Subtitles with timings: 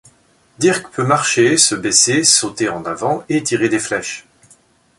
[0.57, 4.25] Dirk peut marcher, se baisser, sauter en avant et tirer des flèches.